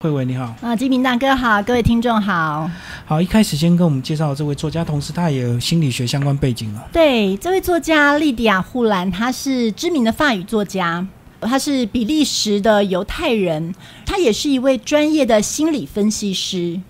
[0.00, 2.70] 慧文你好，啊，金明大哥好，各位听众好。
[3.04, 6.88] 好，一开始先跟我们介绍这位作家，同时他也有心理学相关背景了。
[6.92, 11.04] 对，这位作家莉迪亚·护兰，他是知名的法语作家，
[11.40, 13.74] 他是比利时的犹太人，
[14.06, 16.80] 他也是一位专业的心理分析师，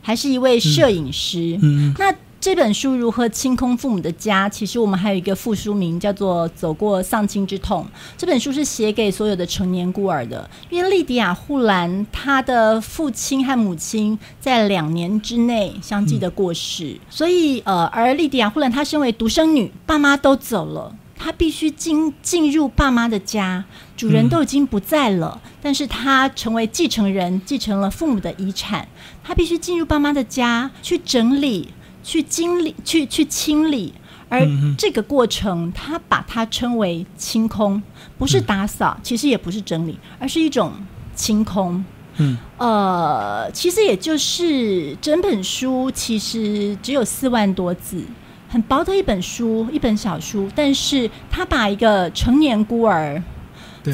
[0.00, 1.56] 还是一位摄影师。
[1.62, 2.12] 嗯，那。
[2.42, 4.48] 这本书如何清空父母的家？
[4.48, 7.84] 其实我们还有一个副书名叫做《走过丧亲之痛》。
[8.18, 23.64] 这本书是写给所有的成年孤儿的，因为莉迪亚·护兰她的父亲和母亲在两年之内相继的过世，所以呃，而莉迪亚·护兰她身为独生女，爸妈都走了，她必须进进入爸妈的家，
[23.96, 28.88] 主人都已经不在了，但是她成为继承人，继承了父母的遗产，
[29.22, 31.68] 她必须进入爸妈的家去整理。
[32.02, 33.92] 去经历，去去清理，
[34.28, 37.82] 而这个过程，他把它称为清空，
[38.18, 40.72] 不是打扫，其实也不是整理，而是一种
[41.14, 41.84] 清空。
[42.16, 48.04] 嗯，呃，其实也就是整本书其实只有四万多字，
[48.48, 53.22] 很薄的一本书，一本小书，但是他把一个成年孤儿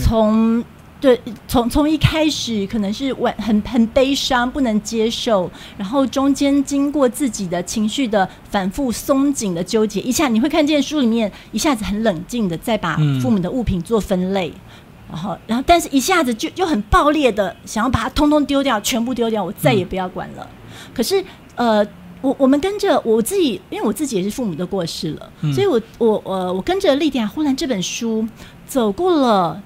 [0.02, 0.64] 从。
[1.00, 14.52] 对，从从一开始可能是很很很悲伤，不能接受，然后中间经过自己的情绪的反复松紧的纠结，一下你会看见书里面一下子很冷静的再把父母的物品做分类，
[15.08, 20.44] 然后然后但是一下子就就很爆裂的想要把它通通丢掉，全部丢掉，我再也不要管了。
[20.92, 21.86] 可是呃，
[22.20, 28.26] 我我们跟着我自己，因为我自己也是父母都过世了，所以我我我我跟着莉迪亚·忽然这本书
[28.66, 29.62] 走过了。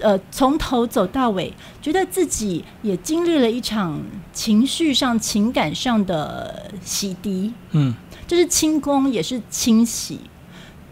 [0.00, 4.00] 呃，从头走到尾，觉得自己也经历了一场
[4.32, 7.94] 情绪上、情感上的洗涤，嗯，
[8.26, 10.20] 就是清宫，也是清洗。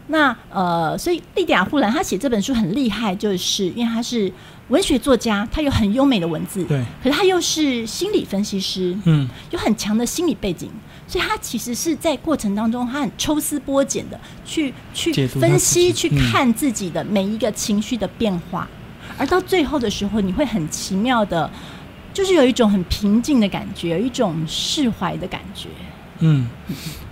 [0.07, 4.31] 那呃，所以莉迪亚·护兰她写这本书很厉害，就是因为她是
[4.69, 10.69] 文学作家，她有很优美的文字，对，可是她又是心理分析师，嗯，有很强的心理背景，
[11.07, 18.67] 所以她其实是在过程当中，她很抽丝剥茧的去去分析、去看自己的每一个情绪的变化。
[19.17, 21.49] 而到最后的时候，你会很奇妙的，
[22.13, 25.69] 就是有一种很平静的感觉，有一种释怀的感觉。
[26.19, 26.47] 嗯，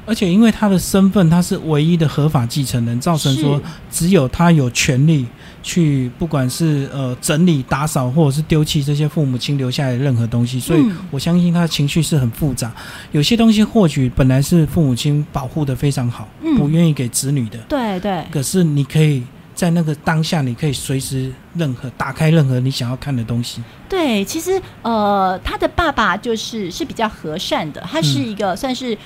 [0.06, 3.62] 而且因为他的身份，他是唯一的合法继承人，造成说
[3.92, 5.26] 只有他有权利
[5.62, 10.58] 去，不管是呃整理、打扫，或者是丢弃这些父母亲留下来的任何东西。
[10.58, 12.72] 所以我相信他的情绪是很复杂。
[13.12, 16.26] 有些东西或许本来是父母亲保护的非常好，
[16.58, 17.58] 不愿意给子女的。
[17.68, 18.24] 对对。
[18.32, 19.24] 可是你可以。
[19.56, 23.64] 在那个当下，你可以随时任何打开任何你想要看的东西。
[23.88, 28.97] 对，其实呃，他的爸爸就是是比较和善的，他是一个算是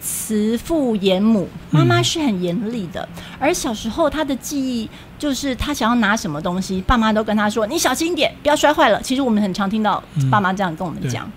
[0.00, 3.08] 慈父严母，妈妈是很严厉的。
[3.38, 4.88] 而小时候他的记忆
[5.18, 11.30] 就是他想要拿什么东西，爸妈都跟他说：“你小心一点，不要摔坏了。”其实我们很常听到爸妈这样跟我们讲。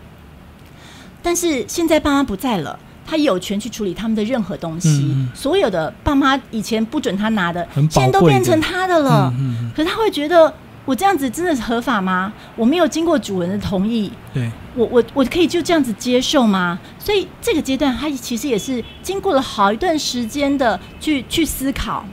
[1.22, 2.80] 但是现在爸妈不在了。
[3.06, 9.32] 他有权去处理他们的任何东西，所有的爸妈以前不准他拿的，现在都变成他的了。
[9.76, 10.52] 可是他会觉得，
[10.86, 12.34] 我这样子真的是合法吗？
[12.56, 16.80] 我没有经过主人的同意，对我我我可以就这样子接受吗？
[16.98, 22.04] 所以这个阶段，他其实也是经过了好一段时间的去去思考。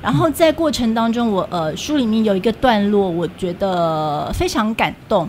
[0.00, 5.28] 然后在过程当中，我呃书里面有一个段落，我觉得非常感动，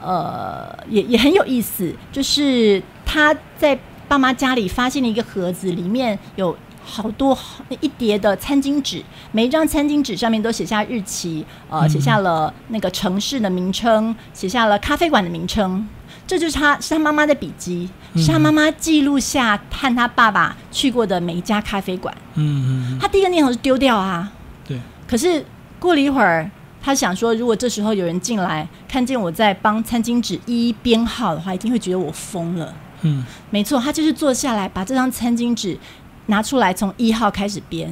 [0.00, 3.78] 呃，也也很有意思，就是他在。
[4.14, 7.36] 爸妈家里发现了一个盒子，里面有好多
[7.80, 9.02] 一叠的餐巾纸，
[9.32, 15.84] 每一张餐巾纸上面都写下日期，呃，写下了那个城市的名称，写下了咖啡馆的名称。
[16.28, 22.16] 这就是他是他妈妈的笔记，是他妈妈记录下和他爸爸去过的每一家咖啡馆。
[22.34, 22.98] 嗯嗯。
[23.00, 24.32] 他第一个念头是丢掉啊。
[24.64, 24.78] 对。
[25.08, 25.44] 可是
[25.80, 26.48] 过了一会儿，
[26.80, 32.72] 他想说，如果这时候有人进来，看见我在帮餐巾纸一一编号的话，一定会觉得我疯了。
[33.04, 35.78] 嗯，没错，他就是坐下来把这张餐巾纸
[36.26, 37.88] 拿出来，从一号开始编。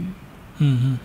[0.58, 0.98] 嗯嗯，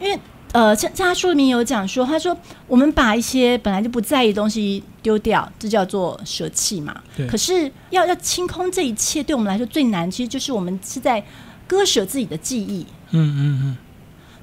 [0.00, 0.18] 因为
[0.52, 7.00] 呃，像像他书里面有讲说，他说我们把一些本来就不在意的东西丢掉，这叫做舍弃嘛。
[7.16, 7.26] 对。
[7.26, 11.24] 可是要要清空这一切，对我们来说最难，其实就是我们是在
[11.66, 12.86] 割舍自己的记忆。
[13.10, 13.76] 嗯嗯嗯。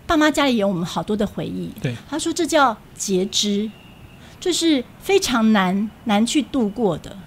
[0.06, 1.70] 爸妈家里有我们好多的回忆。
[1.82, 1.96] 对。
[2.10, 3.70] 他说这叫截肢，
[4.40, 7.18] 就是非常难难去度过的。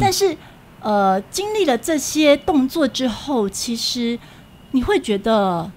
[0.00, 0.36] 但是。
[0.80, 4.18] 呃，经历了这些动作之后，其实
[4.70, 5.70] 你会觉得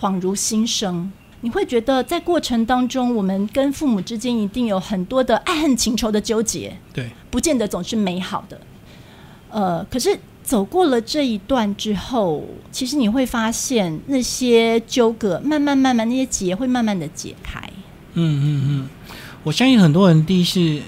[0.00, 1.12] 恍如新生。
[1.40, 8.60] 你会觉得在过程当中，我们跟父母之间一定有很多的爱恨情仇的纠结，对，不见得总是美好的。
[9.50, 12.42] 呃，可是走过了这一段之后，
[12.72, 17.60] 其实你会发现那些纠葛慢慢慢慢，那些结会慢慢的解开。
[18.14, 18.88] 嗯嗯嗯，
[19.44, 20.80] 我相信很多人第一是。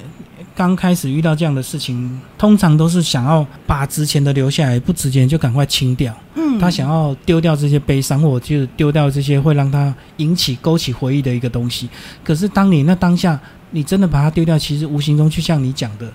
[0.61, 6.15] 刚开始遇到这样的事情，通常都是想要把值钱的留下来，不值钱就赶快清掉。
[6.35, 11.89] 嗯，他想要丢掉这些悲伤，或者就是丢掉这些会让他引起勾起回忆的一个东西。
[12.23, 13.41] 可是当你那当下，
[13.71, 16.12] 你真的把它丢掉，其实无形中就像你讲的。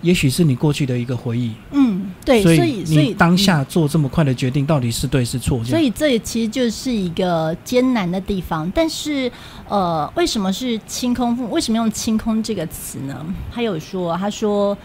[0.00, 5.64] 也许是你过去的一个回忆，嗯，对，所以所以当下做这么快的决定，到底是对是错？
[5.64, 8.70] 所以这其实就是一个艰难的地方。
[8.74, 9.32] 但是，
[9.66, 11.50] 呃，为什么是清空父母？
[11.50, 13.24] 为什么用清空这个词呢？
[13.50, 14.76] 他有说，他说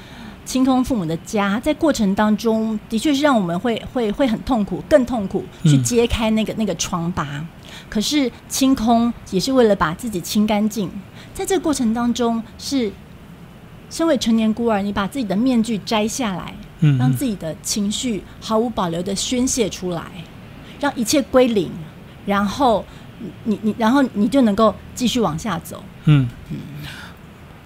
[0.45, 7.45] 清空父母的家，在过程当中的确是让我们会会会很痛苦，更痛苦去揭开那个那个疮疤。
[7.89, 10.89] 可是清空也是为了把自己清干净，
[11.33, 12.89] 在这个过程当中是。
[13.89, 16.51] 身为成年孤儿，你把自己的面具摘下来，
[16.83, 20.03] 嗯，让自己的情绪毫无保留的宣泄出来，
[20.79, 21.71] 让一切归零，
[22.25, 22.85] 然后
[23.45, 25.83] 你你然后你就能够继续往下走。
[26.05, 26.57] 嗯嗯。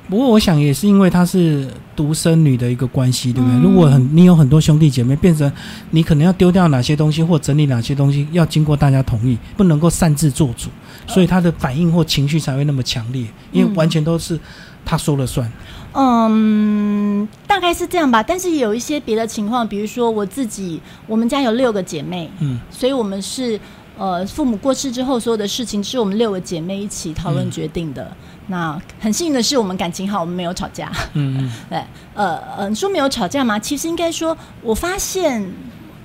[0.10, 3.60] 不过我想也是因为她是独生女的一个关系，对不对？
[3.60, 5.52] 如果很你有很多兄弟姐妹，变成
[5.90, 10.69] 你可能要丢掉哪些东西或整理哪些东西，要经过大家同意，不能够擅自做主，
[11.08, 14.40] 所以她的反应或情绪才会那么强烈，因为完全都是
[14.88, 15.51] 她说了算。
[15.92, 18.24] 嗯，大概是这样吧。
[18.24, 23.60] 但是有一些别的情况，比如说我自己，我们家有六个姐妹，嗯，所以我们是
[23.98, 28.16] 呃父母过世之后，所有的事情是我们六个姐妹一起讨论决定的。
[28.48, 30.90] 那很幸运的是，我们感情好，我们没有吵架。
[31.13, 31.83] 嗯嗯，对，
[32.13, 33.60] 呃呃，你说没有吵架吗？
[33.60, 35.45] 其实应该说，我发现，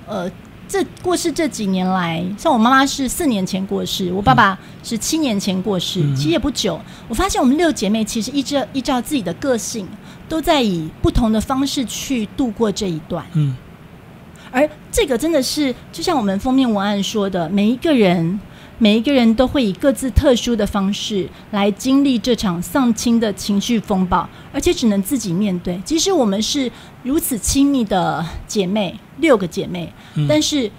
[0.05, 0.29] 呃。
[0.73, 6.81] 这过世这几年来，像我妈妈是四年前过世，我爸爸是七年前过世，其实也不久。
[7.07, 9.87] 我发现我们六姐妹其实依照依照自己的个性，
[10.27, 13.23] 都在以不同的方式去度过这一段。
[13.33, 13.55] 嗯，
[14.51, 18.39] 而这个真的是就像我们封面文案说的，每一个人。
[18.79, 25.77] 每一个人都会以各自特殊的方式来经历这场丧亲的情绪风暴，而且只能自己面对。
[25.85, 26.69] 即使我们是
[27.03, 29.93] 如此亲密的姐妹，六个姐妹，
[30.27, 30.69] 但是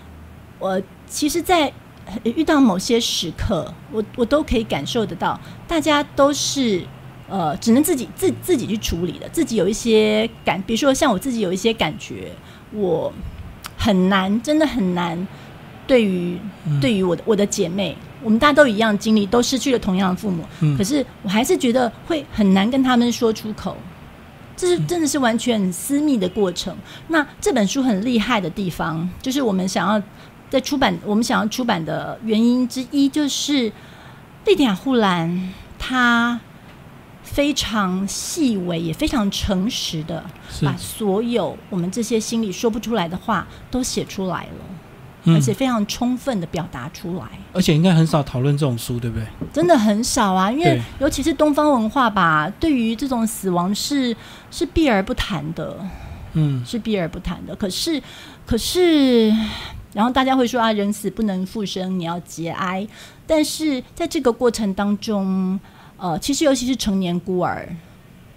[0.58, 1.72] 我其实，在
[2.24, 6.82] 遇到某些时刻，我我都可以感受得到，大家都是
[7.28, 9.28] 呃，只能自己自自己去处理的。
[9.30, 12.32] 自己有一些感，比如说像我自己有一些感觉，
[12.72, 13.10] 我
[13.78, 15.26] 很难，真的很难。
[15.86, 16.38] 对于
[16.80, 20.44] 对于我的我的姐妹，我们大家都一样经历，都失去了同样的父母。
[20.76, 23.76] 可是我还是觉得会很难跟他们说出口，
[24.56, 26.74] 这是真的是完全很私密的过程。
[27.08, 30.02] 那这本书很厉害的地方，就是我们想要
[30.48, 33.72] 在出版，我们想要出版的原因之一，就是
[34.46, 36.40] 莉迪亚·护兰她
[37.22, 40.24] 非常细微也非常诚实的
[40.62, 44.73] 把所有我们这些心里说不出来的话都写出来了。
[45.26, 47.24] 而且非常充分的表达出来，
[47.54, 49.26] 而且应该很少讨论这种书，对不对？
[49.52, 54.14] 真的很少啊，因为尤其是东方文化吧，对于这种死亡是
[54.50, 55.78] 是避而不谈的，
[56.34, 57.56] 嗯，是避而不谈的。
[57.56, 58.02] 可是，
[58.44, 59.28] 可是，
[59.94, 62.86] 然后大家会说啊，人死不能复生，你要节哀。
[63.26, 65.58] 但是在这个过程当中，
[65.96, 67.66] 呃，其实尤其是成年孤儿，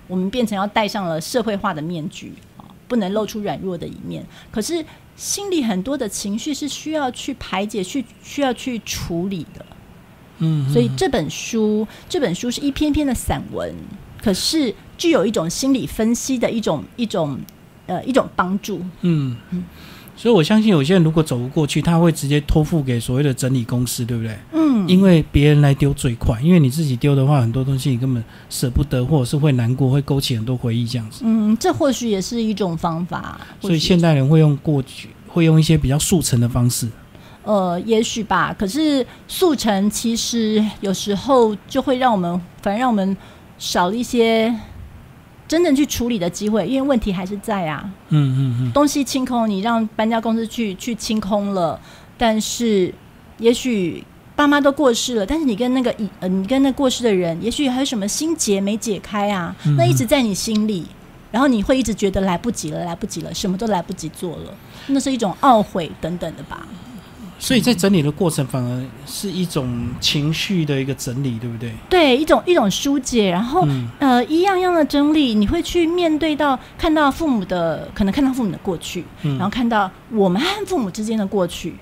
[0.08, 4.26] 我们变成要戴上了社会化的面具啊，不能露出软弱的一面。
[4.50, 4.86] 可是。
[5.18, 9.66] 心里很多的情绪是需要去排解、去需要去处理的，
[10.38, 13.74] 嗯，所以这本书这本书是一篇篇的散文，
[14.22, 17.40] 可是具有一种心理分析的一种一种
[17.88, 19.36] 呃一种帮助，嗯。
[19.50, 19.64] 嗯，
[20.18, 24.36] 所以我相信有些人如果走不过去，他会直接托付给所谓的整理公司，对不对？
[24.52, 31.22] 嗯，因为别人来丢最快，因为你自己丢的话，很多东西你根本舍不得，或者是会难过，会勾起很多回忆这样子。
[31.24, 33.40] 嗯，这或许也是一种方法。
[33.62, 35.10] 所以现代人会用过去。
[35.30, 36.88] 会用一些比较速成的方式，
[37.44, 38.56] 呃，也许吧。
[38.58, 43.16] 可是速成其实有时候就会让我们，反而让我们
[43.60, 44.52] 少了一些
[45.48, 47.90] 真正去处理的机会，因为问题还是在啊。
[48.10, 48.72] 嗯嗯嗯。
[48.72, 51.80] 东西清空，你让搬家公司去去清空了，
[52.18, 52.94] 但是
[53.38, 54.04] 也许
[54.36, 59.56] 爸妈都过世了，但是你跟那个呃，你跟那过世的人，也许还有什么心结没解开啊？
[59.78, 60.86] 那一直在你心里。
[61.30, 64.54] 然后你会一直觉得来不及了，来不及了，什么都来不及做了，
[64.88, 66.66] 那是一种懊悔等等的吧。
[67.40, 71.72] 所以在整理的过程，反而是一种情绪的一个整理，对不对？
[71.90, 73.68] 对，一种一种疏解，然后
[74.00, 81.76] 呃，一样样的整理，你会去面对到看到父母的，可能看到父母的过去，然后看到我们和父母之间的过去，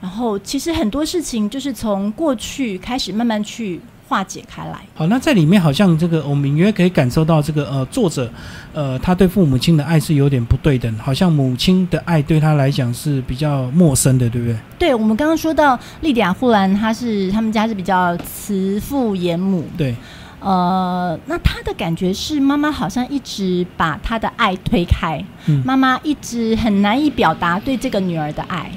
[0.00, 3.80] 然后其实很多事情就是从过去开始慢慢去。
[4.10, 4.80] 化解开来。
[4.96, 8.28] 好，那在里面好像这个我们隐约可以感受到，这个呃作者，
[8.72, 14.56] 呃他对父母亲的爱是有点不对等，好像母亲的爱对他来讲是比较陌生的，对不对？
[14.80, 19.64] 对，我们刚刚说到莉迪亚·霍兰，她是他们家是比较慈父严母。
[19.78, 19.94] 对，
[20.40, 28.72] 呃，那他的感觉是妈妈好像一直把他的爱推开，嗯妈妈一直很难以表达对这个女儿的爱，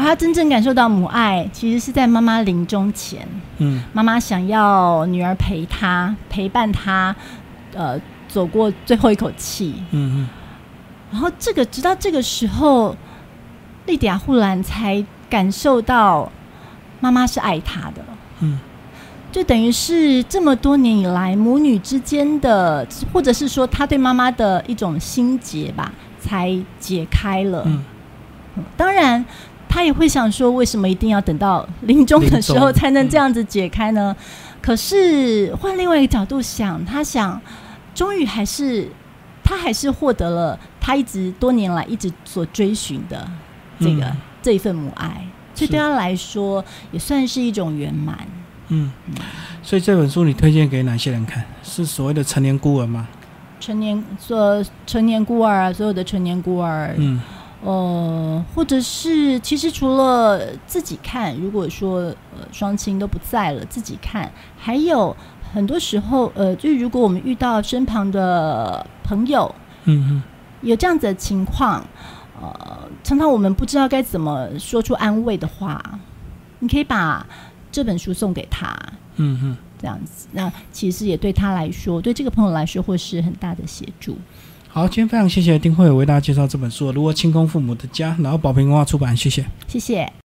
[0.00, 3.28] 而他真正感受到母爱，其实是在妈妈临终前，
[3.58, 7.14] 嗯妈妈想要女儿陪她，陪伴她，
[7.74, 9.74] 呃，走过最后一口气。
[9.90, 10.28] 嗯嗯
[11.12, 12.96] 然后这个直到这个时候，
[13.84, 16.32] 莉迪亚·护兰才感受到
[17.00, 18.02] 妈妈是爱她的。
[18.40, 18.58] 嗯
[19.30, 27.62] 就等于是这么多年以来母女之间的，或者是说她对妈妈的一种心结吧，才解开了。
[27.66, 27.84] 嗯
[28.56, 29.24] 嗯当然，
[29.70, 34.14] 他也会想说，为什么一定要等到临终的时候才能这样子解开呢？
[34.60, 37.40] 可是换另外一个角度想，他想，
[37.94, 38.88] 终于还是
[39.44, 43.26] 他还是获得了他一直多年来一直所追寻的
[43.78, 45.22] 这个、嗯这一份母爱，
[45.54, 48.18] 所以对他来说也算是一种圆满。
[48.68, 48.90] 嗯，
[49.62, 51.44] 所以这本书你推荐给哪些人看？
[51.62, 53.06] 是所谓的成年孤儿吗？
[53.60, 57.20] 成年所成年孤儿啊，所有的成年孤儿，嗯
[57.62, 65.14] 呃，或者是其实除了自己看，如果说呃双亲都不在了，自己看，还有
[65.52, 70.22] 很多时候，呃，就是如果我们遇到身旁的朋友嗯
[70.62, 71.84] 有这样子的情况，
[72.40, 75.98] 呃，常常我们不知道该怎么说出安慰的话，
[76.60, 77.26] 你可以把
[77.70, 78.76] 这本书送给他，
[79.16, 79.56] 嗯哼。
[79.80, 84.14] 这样子，那其实也对他来说，对这个朋友来说，会是很大的协助。
[84.72, 89.44] 好，今天非常谢谢丁慧为大家介绍这本书《如何清空父母的家》，然后宝平文化出版，谢谢。
[89.66, 90.10] 谢谢。